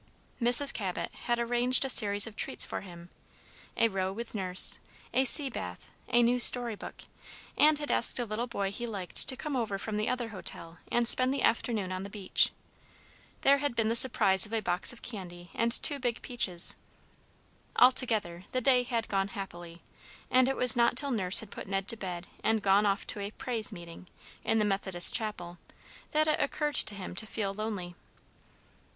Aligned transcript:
Mrs. 0.41 0.73
Cabot 0.73 1.13
had 1.13 1.37
arranged 1.37 1.85
a 1.85 1.87
series 1.87 2.25
of 2.25 2.35
treats 2.35 2.65
for 2.65 2.81
him, 2.81 3.09
a 3.77 3.87
row 3.87 4.11
with 4.11 4.33
Nurse, 4.33 4.79
a 5.13 5.25
sea 5.25 5.47
bath, 5.47 5.91
a 6.07 6.23
new 6.23 6.39
story 6.39 6.73
book, 6.73 7.01
and 7.55 7.77
had 7.77 7.91
asked 7.91 8.17
a 8.17 8.25
little 8.25 8.47
boy 8.47 8.71
he 8.71 8.87
liked 8.87 9.27
to 9.27 9.37
come 9.37 9.55
over 9.55 9.77
from 9.77 9.97
the 9.97 10.09
other 10.09 10.29
hotel 10.29 10.79
and 10.91 11.07
spend 11.07 11.31
the 11.31 11.43
afternoon 11.43 11.91
on 11.91 12.01
the 12.01 12.09
beach. 12.09 12.49
There 13.41 13.59
had 13.59 13.75
been 13.75 13.89
the 13.89 13.95
surprise 13.95 14.47
of 14.47 14.53
a 14.53 14.59
box 14.59 14.91
of 14.91 15.03
candy 15.03 15.51
and 15.53 15.71
two 15.71 15.99
big 15.99 16.23
peaches. 16.23 16.77
Altogether, 17.75 18.45
the 18.53 18.61
day 18.61 18.81
had 18.81 19.07
gone 19.07 19.27
happily, 19.27 19.83
and 20.31 20.49
it 20.49 20.57
was 20.57 20.75
not 20.75 20.97
till 20.97 21.11
Nurse 21.11 21.41
had 21.41 21.51
put 21.51 21.67
Ned 21.67 21.87
to 21.89 21.95
bed 21.95 22.25
and 22.43 22.63
gone 22.63 22.87
off 22.87 23.05
to 23.05 23.19
a 23.19 23.29
"praise 23.29 23.71
meeting" 23.71 24.07
in 24.43 24.57
the 24.57 24.65
Methodist 24.65 25.13
chapel, 25.13 25.59
that 26.09 26.27
it 26.27 26.39
occurred 26.39 26.73
to 26.77 26.95
him 26.95 27.13
to 27.13 27.27
feel 27.27 27.53
lonely. 27.53 27.93